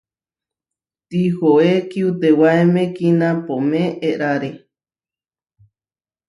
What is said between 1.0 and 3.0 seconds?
Tihoé kiutewaéme